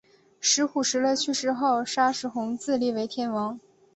[0.39, 3.59] 石虎于石勒去世后杀石弘自立为天王。